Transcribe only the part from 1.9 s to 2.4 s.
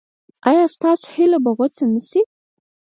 نشي؟